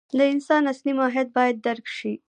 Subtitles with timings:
[0.17, 2.13] د انسان اصلي ماهیت باید درک شي.